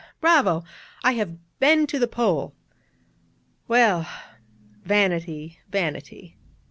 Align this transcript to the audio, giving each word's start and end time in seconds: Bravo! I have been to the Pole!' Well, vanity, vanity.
Bravo! 0.19 0.63
I 1.03 1.11
have 1.11 1.37
been 1.59 1.85
to 1.85 1.99
the 1.99 2.07
Pole!' 2.07 2.55
Well, 3.67 4.09
vanity, 4.83 5.59
vanity. 5.69 6.37